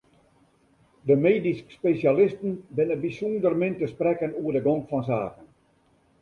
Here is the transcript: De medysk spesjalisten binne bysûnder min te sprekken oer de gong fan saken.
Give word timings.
De 1.09 1.15
medysk 1.25 1.67
spesjalisten 1.77 2.51
binne 2.77 2.95
bysûnder 3.03 3.53
min 3.61 3.73
te 3.79 3.85
sprekken 3.93 4.35
oer 4.41 4.53
de 4.55 4.61
gong 4.65 4.81
fan 4.89 5.03
saken. 5.09 5.47